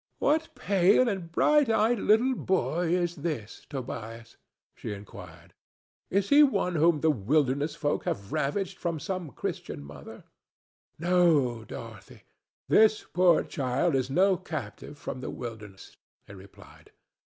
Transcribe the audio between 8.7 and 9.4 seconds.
from some